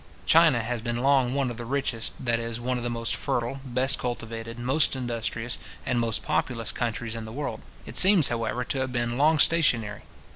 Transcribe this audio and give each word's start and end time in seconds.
China 0.25 0.63
has 0.63 0.81
been 0.81 0.95
long 1.03 1.35
one 1.35 1.51
of 1.51 1.57
the 1.57 1.63
richest, 1.63 2.13
that 2.25 2.39
is, 2.39 2.59
one 2.59 2.75
of 2.79 2.83
the 2.83 2.89
most 2.89 3.15
fertile, 3.15 3.59
best 3.63 3.99
cultivated, 3.99 4.57
most 4.57 4.95
industrious, 4.95 5.59
and 5.85 5.99
most 5.99 6.23
populous, 6.23 6.71
countries 6.71 7.15
in 7.15 7.25
the 7.25 7.31
world. 7.31 7.61
It 7.85 7.97
seems, 7.97 8.29
however, 8.29 8.63
to 8.63 8.79
have 8.79 8.91
been 8.91 9.19
long 9.19 9.37
stationary. 9.37 10.01